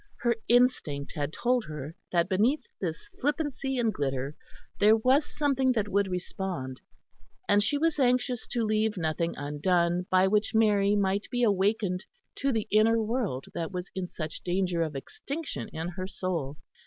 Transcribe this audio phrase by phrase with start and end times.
[0.21, 4.35] Her instinct had told her that beneath this flippancy and glitter
[4.79, 6.81] there was something that would respond;
[7.47, 12.03] and she was anxious to leave nothing undone by which Mary might be awakened
[12.37, 16.57] to the inner world that was in such danger of extinction in her soul.